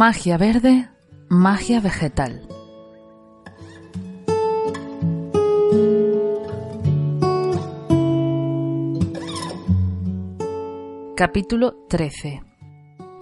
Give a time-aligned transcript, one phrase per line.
[0.00, 0.88] Magia verde,
[1.28, 2.46] magia vegetal.
[11.16, 12.40] Capítulo 13.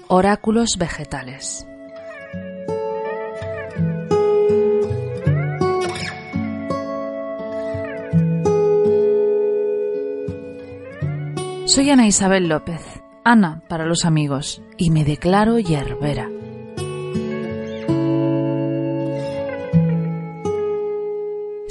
[0.09, 1.67] Oráculos vegetales.
[11.65, 12.83] Soy Ana Isabel López,
[13.25, 16.36] Ana para los amigos, y me declaro yerbera.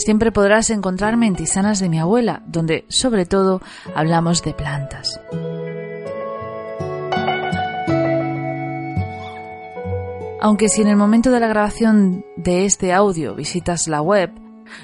[0.05, 3.59] Siempre podrás encontrarme en Tisanas de mi abuela, donde sobre todo
[3.95, 5.19] hablamos de plantas.
[10.39, 14.29] Aunque si en el momento de la grabación de este audio visitas la web,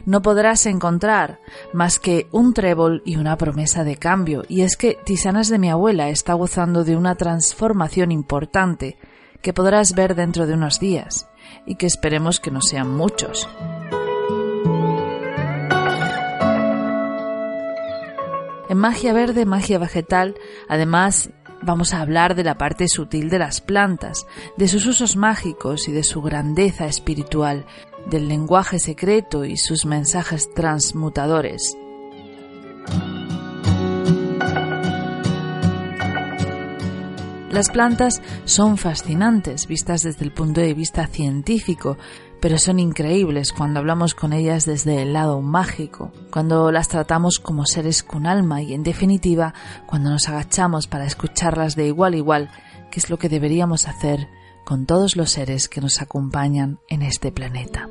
[0.07, 1.39] no podrás encontrar
[1.71, 5.69] más que un trébol y una promesa de cambio, y es que Tisanas de mi
[5.69, 8.97] abuela está gozando de una transformación importante
[9.43, 11.27] que podrás ver dentro de unos días,
[11.67, 13.47] y que esperemos que no sean muchos.
[18.71, 20.33] En magia verde, magia vegetal,
[20.69, 21.29] además
[21.61, 25.91] vamos a hablar de la parte sutil de las plantas, de sus usos mágicos y
[25.91, 27.65] de su grandeza espiritual,
[28.09, 31.75] del lenguaje secreto y sus mensajes transmutadores.
[37.49, 41.97] Las plantas son fascinantes vistas desde el punto de vista científico,
[42.41, 47.65] pero son increíbles cuando hablamos con ellas desde el lado mágico, cuando las tratamos como
[47.65, 49.53] seres con alma y, en definitiva,
[49.85, 52.49] cuando nos agachamos para escucharlas de igual a igual,
[52.89, 54.27] que es lo que deberíamos hacer
[54.65, 57.87] con todos los seres que nos acompañan en este planeta.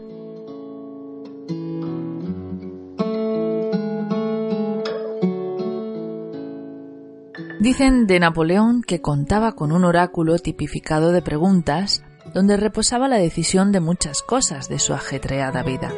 [7.61, 13.73] Dicen de Napoleón que contaba con un oráculo tipificado de preguntas donde reposaba la decisión
[13.73, 15.93] de muchas cosas de su ajetreada vida.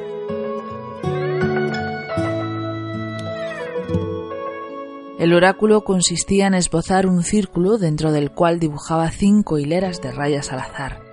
[5.19, 10.53] El oráculo consistía en esbozar un círculo dentro del cual dibujaba cinco hileras de rayas
[10.53, 11.12] al azar.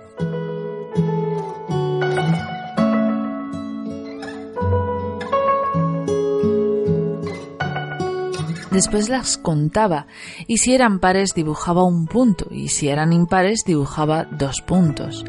[8.70, 10.06] Después las contaba
[10.46, 15.24] y si eran pares dibujaba un punto y si eran impares dibujaba dos puntos.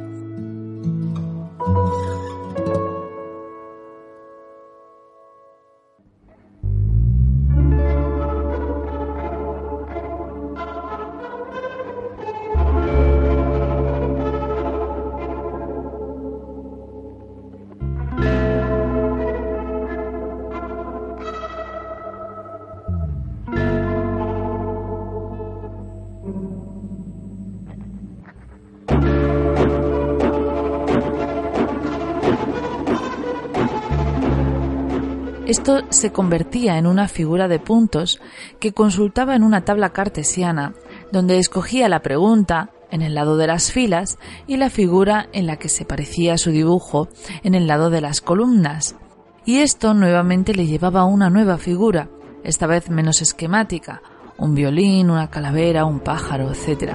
[35.51, 38.21] Esto se convertía en una figura de puntos
[38.61, 40.73] que consultaba en una tabla cartesiana,
[41.11, 44.17] donde escogía la pregunta en el lado de las filas
[44.47, 47.09] y la figura en la que se parecía su dibujo
[47.43, 48.95] en el lado de las columnas.
[49.43, 52.07] Y esto nuevamente le llevaba a una nueva figura,
[52.45, 54.01] esta vez menos esquemática,
[54.37, 56.93] un violín, una calavera, un pájaro, etc.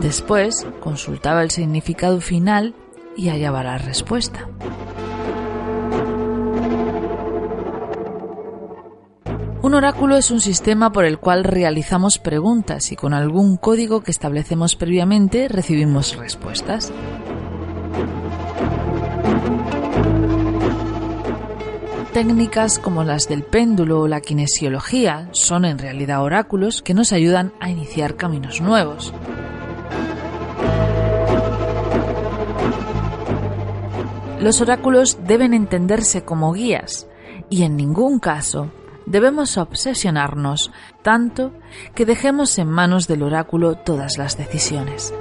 [0.00, 2.74] Después consultaba el significado final
[3.16, 4.48] y hallaba la respuesta.
[9.62, 14.10] Un oráculo es un sistema por el cual realizamos preguntas y con algún código que
[14.10, 16.92] establecemos previamente recibimos respuestas.
[22.12, 27.52] Técnicas como las del péndulo o la kinesiología son en realidad oráculos que nos ayudan
[27.58, 29.14] a iniciar caminos nuevos.
[34.42, 37.06] Los oráculos deben entenderse como guías
[37.48, 38.72] y en ningún caso
[39.06, 40.72] debemos obsesionarnos
[41.02, 41.52] tanto
[41.94, 45.14] que dejemos en manos del oráculo todas las decisiones.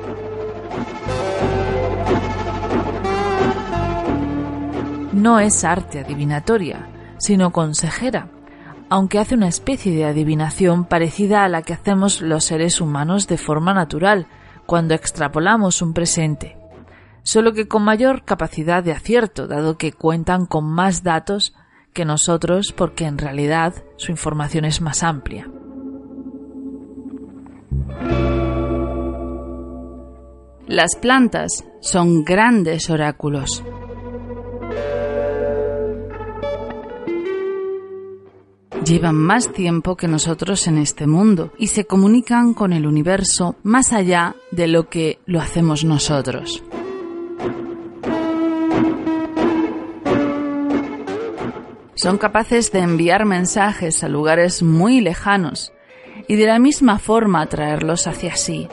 [5.14, 6.90] No es arte adivinatoria,
[7.20, 8.30] sino consejera,
[8.90, 13.38] aunque hace una especie de adivinación parecida a la que hacemos los seres humanos de
[13.38, 14.26] forma natural
[14.66, 16.58] cuando extrapolamos un presente,
[17.24, 21.54] solo que con mayor capacidad de acierto, dado que cuentan con más datos
[21.94, 25.50] que nosotros porque en realidad su información es más amplia.
[30.68, 33.62] Las plantas son grandes oráculos.
[38.86, 43.94] Llevan más tiempo que nosotros en este mundo y se comunican con el universo más
[43.94, 46.64] allá de lo que lo hacemos nosotros.
[52.02, 55.72] Son capaces de enviar mensajes a lugares muy lejanos
[56.28, 58.68] y de la misma forma traerlos hacia sí.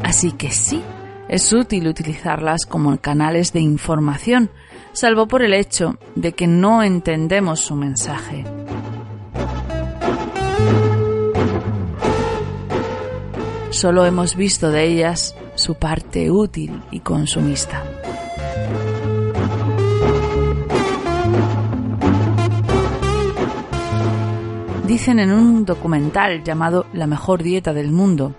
[0.00, 0.80] Así que sí,
[1.28, 4.48] es útil utilizarlas como canales de información,
[4.92, 8.44] salvo por el hecho de que no entendemos su mensaje.
[13.78, 17.84] Solo hemos visto de ellas su parte útil y consumista.
[24.84, 28.34] Dicen en un documental llamado La mejor dieta del mundo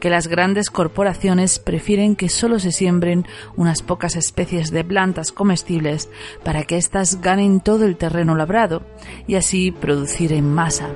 [0.00, 3.26] que las grandes corporaciones prefieren que solo se siembren
[3.56, 6.10] unas pocas especies de plantas comestibles
[6.44, 8.82] para que éstas ganen todo el terreno labrado
[9.26, 10.90] y así producir en masa.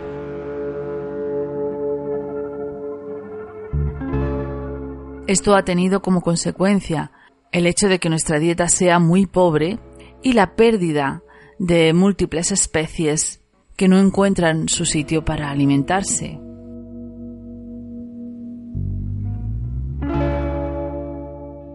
[5.28, 7.12] Esto ha tenido como consecuencia
[7.52, 9.78] el hecho de que nuestra dieta sea muy pobre
[10.22, 11.22] y la pérdida
[11.58, 13.42] de múltiples especies
[13.76, 16.40] que no encuentran su sitio para alimentarse.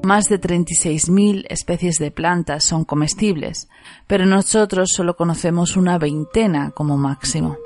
[0.01, 3.69] Más de 36.000 especies de plantas son comestibles,
[4.07, 7.57] pero nosotros solo conocemos una veintena como máximo.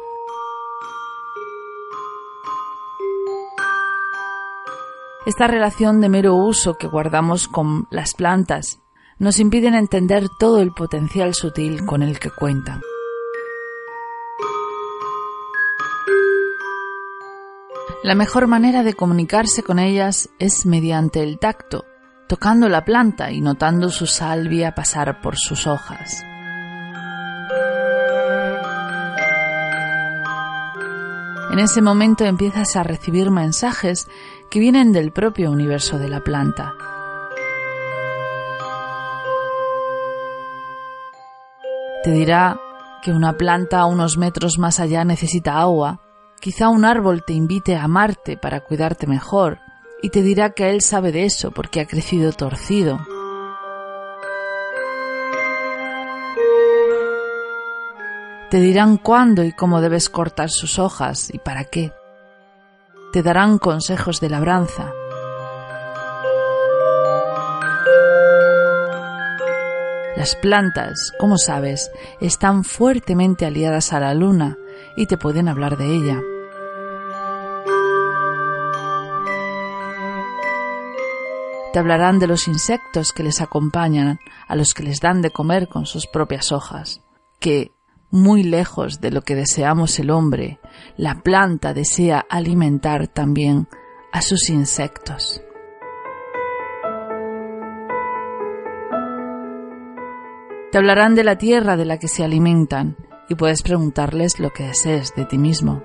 [5.27, 8.79] Esta relación de mero uso que guardamos con las plantas
[9.19, 12.79] nos impiden entender todo el potencial sutil con el que cuentan.
[18.03, 21.83] La mejor manera de comunicarse con ellas es mediante el tacto,
[22.29, 26.23] tocando la planta y notando su salvia pasar por sus hojas.
[31.57, 34.07] En ese momento empiezas a recibir mensajes
[34.49, 36.73] que vienen del propio universo de la planta.
[42.03, 42.59] Te dirá
[43.01, 45.99] que una planta unos metros más allá necesita agua,
[46.39, 49.59] quizá un árbol te invite a amarte para cuidarte mejor,
[50.01, 52.99] y te dirá que él sabe de eso porque ha crecido torcido.
[58.49, 61.91] Te dirán cuándo y cómo debes cortar sus hojas y para qué
[63.11, 64.93] te darán consejos de labranza.
[70.15, 74.57] Las plantas, como sabes, están fuertemente aliadas a la luna
[74.95, 76.21] y te pueden hablar de ella.
[81.71, 85.67] Te hablarán de los insectos que les acompañan, a los que les dan de comer
[85.67, 87.01] con sus propias hojas,
[87.39, 87.71] que
[88.09, 90.59] muy lejos de lo que deseamos el hombre,
[90.95, 93.67] la planta desea alimentar también
[94.11, 95.41] a sus insectos.
[100.71, 102.97] Te hablarán de la tierra de la que se alimentan
[103.29, 105.81] y puedes preguntarles lo que desees de ti mismo.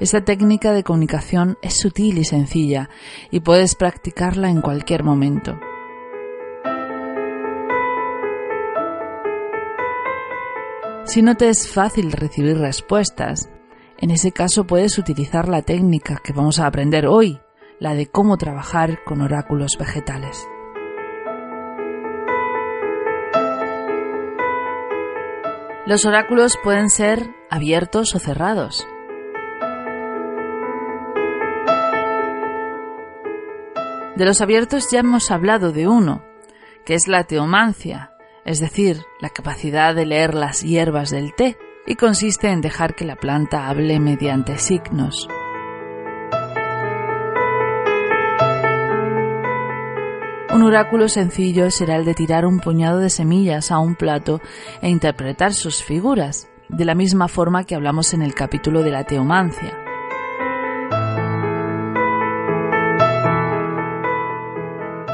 [0.00, 2.90] Esta técnica de comunicación es sutil y sencilla
[3.30, 5.60] y puedes practicarla en cualquier momento.
[11.04, 13.50] Si no te es fácil recibir respuestas,
[13.98, 17.40] en ese caso puedes utilizar la técnica que vamos a aprender hoy,
[17.80, 20.48] la de cómo trabajar con oráculos vegetales.
[25.86, 28.86] Los oráculos pueden ser abiertos o cerrados.
[34.14, 36.22] De los abiertos ya hemos hablado de uno,
[36.84, 38.11] que es la teomancia,
[38.44, 41.56] es decir, la capacidad de leer las hierbas del té,
[41.86, 45.28] y consiste en dejar que la planta hable mediante signos.
[50.54, 54.40] Un oráculo sencillo será el de tirar un puñado de semillas a un plato
[54.82, 59.04] e interpretar sus figuras, de la misma forma que hablamos en el capítulo de la
[59.04, 59.78] teomancia.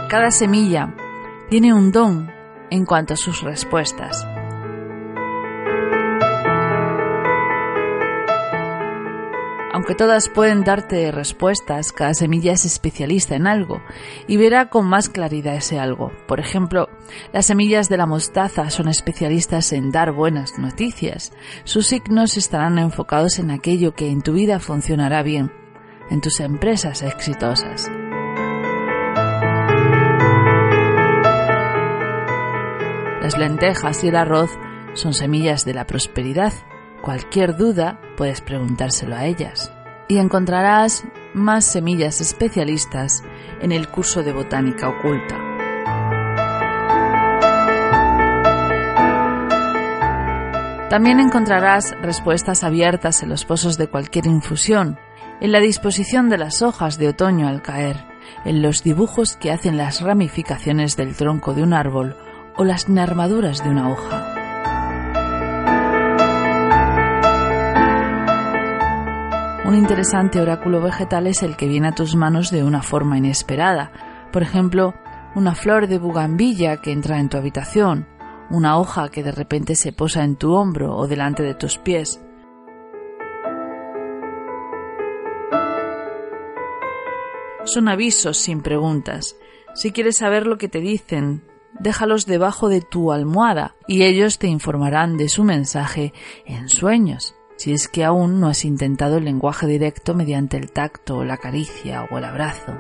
[0.09, 0.95] Cada semilla
[1.51, 2.38] tiene un don
[2.71, 4.27] en cuanto a sus respuestas.
[9.79, 13.81] Aunque todas pueden darte respuestas, cada semilla es especialista en algo
[14.27, 16.11] y verá con más claridad ese algo.
[16.27, 16.89] Por ejemplo,
[17.33, 21.33] las semillas de la mostaza son especialistas en dar buenas noticias.
[21.63, 25.53] Sus signos estarán enfocados en aquello que en tu vida funcionará bien,
[26.11, 27.89] en tus empresas exitosas.
[33.29, 34.49] Las lentejas y el arroz
[34.95, 36.55] son semillas de la prosperidad
[37.03, 39.71] Cualquier duda puedes preguntárselo a ellas.
[40.09, 41.05] Y encontrarás
[41.35, 43.23] más semillas especialistas
[43.61, 45.37] en el curso de botánica oculta.
[50.89, 54.99] También encontrarás respuestas abiertas en los pozos de cualquier infusión,
[55.43, 58.07] en la disposición de las hojas de otoño al caer,
[58.47, 62.17] en los dibujos que hacen las ramificaciones del tronco de un árbol
[62.59, 64.35] o las nervaduras de una hoja.
[69.65, 73.93] Un interesante oráculo vegetal es el que viene a tus manos de una forma inesperada.
[74.33, 74.95] Por ejemplo,
[75.35, 78.09] una flor de bugambilla que entra en tu habitación,
[78.51, 82.21] una hoja que de repente se posa en tu hombro o delante de tus pies.
[87.65, 89.37] Son avisos sin preguntas.
[89.75, 91.43] Si quieres saber lo que te dicen,
[91.79, 96.13] déjalos debajo de tu almohada y ellos te informarán de su mensaje
[96.47, 101.25] en sueños si es que aún no has intentado el lenguaje directo mediante el tacto,
[101.25, 102.73] la caricia o el abrazo.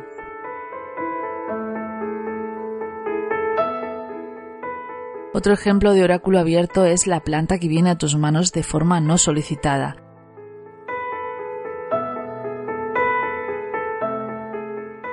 [5.35, 9.01] Otro ejemplo de oráculo abierto es la planta que viene a tus manos de forma
[9.01, 9.97] no solicitada.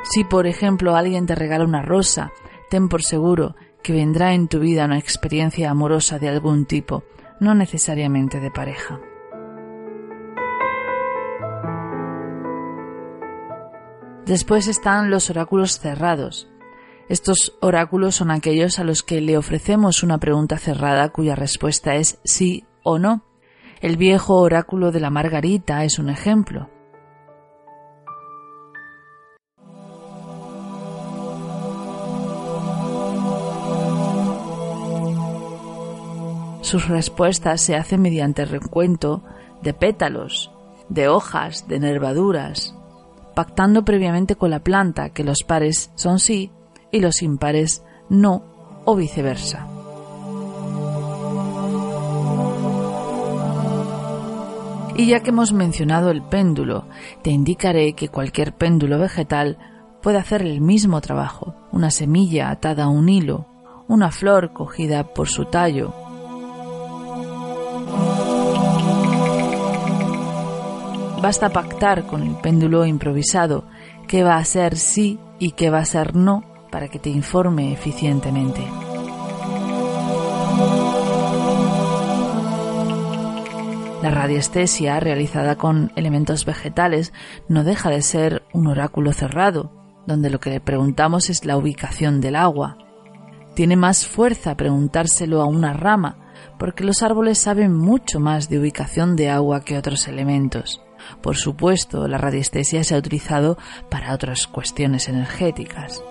[0.04, 2.32] Si por ejemplo alguien te regala una rosa,
[2.70, 3.56] ten por seguro
[3.86, 7.04] que vendrá en tu vida una experiencia amorosa de algún tipo,
[7.40, 9.00] no necesariamente de pareja.
[14.26, 16.50] Después están los oráculos cerrados.
[17.10, 22.18] Estos oráculos son aquellos a los que le ofrecemos una pregunta cerrada cuya respuesta es
[22.24, 23.24] sí o no.
[23.82, 26.72] El viejo oráculo de la Margarita es un ejemplo.
[36.66, 39.22] Sus respuestas se hacen mediante recuento
[39.62, 40.50] de pétalos,
[40.90, 42.74] de hojas, de nervaduras,
[43.36, 46.50] pactando previamente con la planta que los pares son sí
[46.92, 48.42] y los impares no
[48.84, 49.68] o viceversa.
[54.98, 56.86] Y ya que hemos mencionado el péndulo,
[57.22, 59.60] te indicaré que cualquier péndulo vegetal
[60.02, 61.54] puede hacer el mismo trabajo.
[61.72, 63.46] Una semilla atada a un hilo,
[63.88, 65.94] una flor cogida por su tallo,
[71.26, 73.66] Basta pactar con el péndulo improvisado
[74.08, 77.74] qué va a ser sí y qué va a ser no para que te informe
[77.74, 78.62] eficientemente.
[84.04, 87.12] La radiestesia realizada con elementos vegetales
[87.48, 89.72] no deja de ser un oráculo cerrado,
[90.06, 92.78] donde lo que le preguntamos es la ubicación del agua.
[93.56, 96.20] Tiene más fuerza preguntárselo a una rama,
[96.60, 100.85] porque los árboles saben mucho más de ubicación de agua que otros elementos.
[101.22, 103.58] Por supuesto, la radiestesia se ha utilizado
[103.90, 106.04] para otras cuestiones energéticas.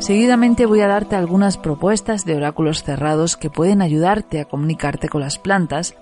[0.00, 5.20] Seguidamente voy a darte algunas propuestas de oráculos cerrados que pueden ayudarte a comunicarte con
[5.20, 5.94] las plantas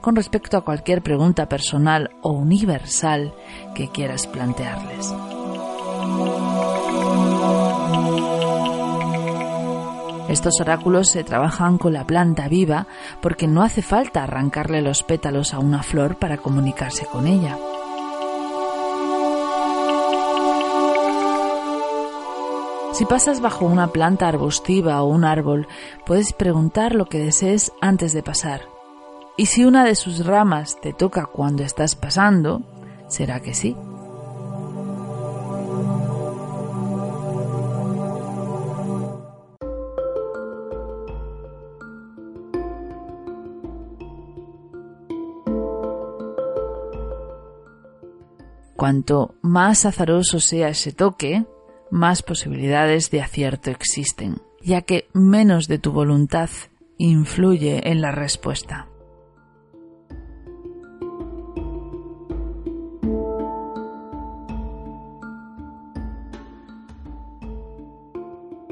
[0.00, 3.32] con respecto a cualquier pregunta personal o universal
[3.74, 5.14] que quieras plantearles.
[10.28, 12.86] Estos oráculos se trabajan con la planta viva
[13.20, 17.58] porque no hace falta arrancarle los pétalos a una flor para comunicarse con ella.
[22.94, 25.66] Si pasas bajo una planta arbustiva o un árbol,
[26.06, 28.62] puedes preguntar lo que desees antes de pasar.
[29.36, 32.62] Y si una de sus ramas te toca cuando estás pasando,
[33.08, 33.76] será que sí.
[48.84, 51.46] Cuanto más azaroso sea ese toque,
[51.90, 56.50] más posibilidades de acierto existen, ya que menos de tu voluntad
[56.98, 58.88] influye en la respuesta.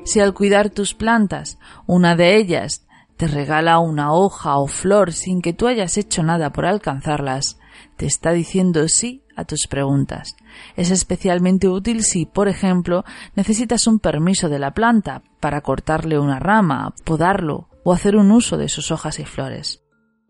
[0.05, 5.41] Si al cuidar tus plantas, una de ellas te regala una hoja o flor sin
[5.41, 7.59] que tú hayas hecho nada por alcanzarlas,
[7.97, 10.37] te está diciendo sí a tus preguntas.
[10.77, 16.39] Es especialmente útil si, por ejemplo, necesitas un permiso de la planta para cortarle una
[16.39, 19.83] rama, podarlo o hacer un uso de sus hojas y flores.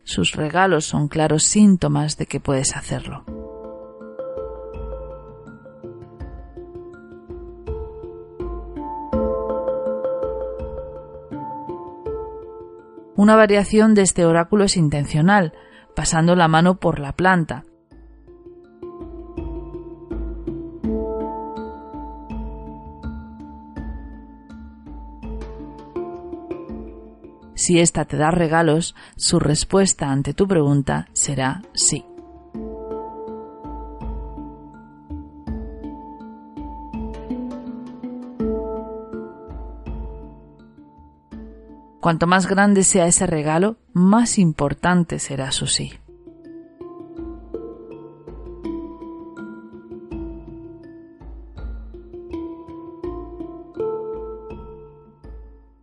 [0.04, 3.25] Sus regalos son claros síntomas de que puedes hacerlo.
[13.14, 15.52] Una variación de este oráculo es intencional,
[15.94, 17.64] pasando la mano por la planta.
[27.54, 32.04] Si ésta te da regalos, su respuesta ante tu pregunta será sí.
[42.02, 45.92] Cuanto más grande sea ese regalo, más importante será su sí.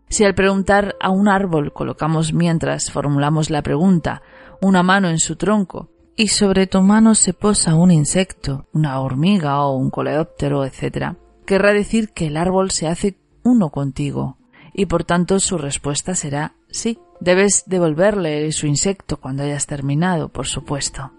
[0.09, 4.21] Si al preguntar a un árbol colocamos mientras formulamos la pregunta
[4.61, 9.61] una mano en su tronco y sobre tu mano se posa un insecto, una hormiga
[9.61, 11.13] o un coleóptero, etc.,
[11.45, 14.38] querrá decir que el árbol se hace uno contigo,
[14.79, 16.99] y por tanto su respuesta será sí.
[17.19, 21.11] Debes devolverle su insecto cuando hayas terminado, por supuesto.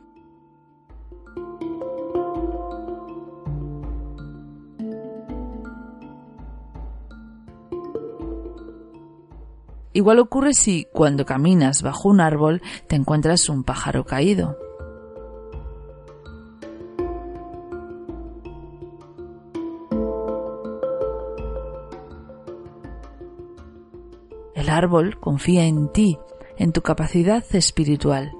[9.92, 14.56] Igual ocurre si, cuando caminas bajo un árbol, te encuentras un pájaro caído.
[24.60, 26.18] El árbol confía en ti,
[26.58, 28.30] en tu capacidad espiritual.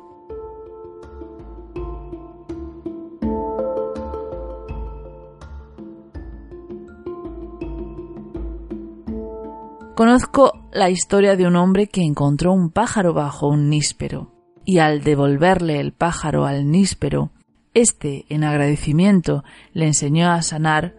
[9.94, 14.30] Conozco la historia de un hombre que encontró un pájaro bajo un níspero,
[14.66, 17.30] y al devolverle el pájaro al níspero,
[17.72, 20.94] éste, en agradecimiento, le enseñó a sanar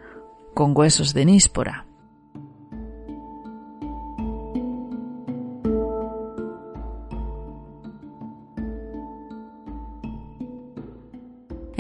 [0.56, 1.86] con huesos de níspora.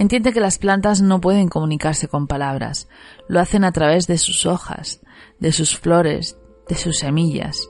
[0.02, 2.88] Entiende que las plantas no pueden comunicarse con palabras,
[3.28, 5.00] lo hacen a través de sus hojas,
[5.40, 7.70] de sus flores, de sus semillas.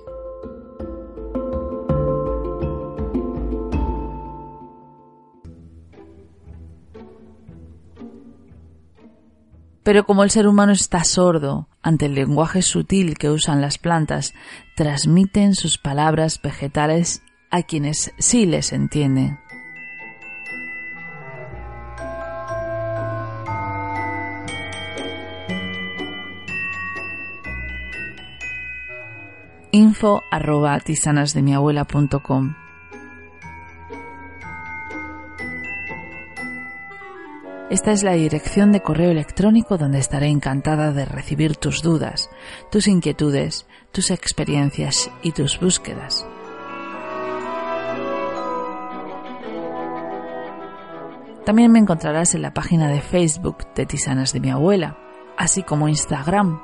[9.84, 14.34] Pero como el ser humano está sordo ante el lenguaje sutil que usan las plantas,
[14.78, 19.38] transmiten sus palabras vegetales a quienes sí les entienden.
[29.72, 32.56] Info arroba tisanasdemiabuela.com.
[37.70, 42.30] Esta es la dirección de correo electrónico donde estaré encantada de recibir tus dudas,
[42.70, 46.28] tus inquietudes, tus experiencias y tus búsquedas.
[51.46, 54.98] También me encontrarás en la página de Facebook de Tisanas de mi abuela,
[55.38, 56.60] así como Instagram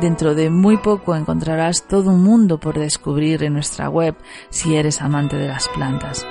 [0.00, 4.14] Dentro de muy poco encontrarás todo un mundo por descubrir en nuestra web
[4.48, 6.24] si eres amante de las plantas.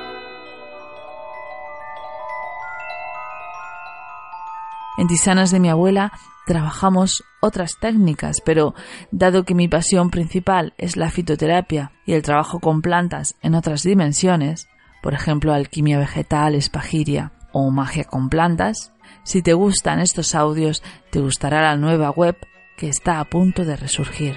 [4.97, 6.13] En Tisanas de mi abuela
[6.45, 8.73] trabajamos otras técnicas, pero
[9.11, 13.83] dado que mi pasión principal es la fitoterapia y el trabajo con plantas en otras
[13.83, 14.69] dimensiones,
[15.03, 21.19] por ejemplo alquimia vegetal, espagiria o magia con plantas, si te gustan estos audios, te
[21.19, 22.37] gustará la nueva web
[22.77, 24.35] que está a punto de resurgir.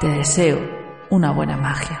[0.00, 0.58] Te deseo
[1.10, 2.00] una buena magia.